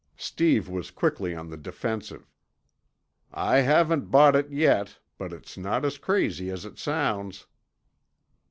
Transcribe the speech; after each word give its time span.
Steve 0.17 0.67
was 0.67 0.89
quickly 0.89 1.35
on 1.35 1.47
the 1.51 1.55
defensive. 1.55 2.27
"I 3.31 3.57
haven't 3.57 4.09
bought 4.09 4.35
it 4.35 4.49
yet, 4.49 4.97
but 5.19 5.31
it's 5.31 5.59
not 5.59 5.85
as 5.85 5.99
crazy 5.99 6.49
as 6.49 6.65
it 6.65 6.79
sounds." 6.79 7.45